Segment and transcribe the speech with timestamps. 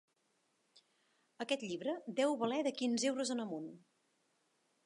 [1.45, 3.73] Aquest llibre deu valer de quinze euros en amunt...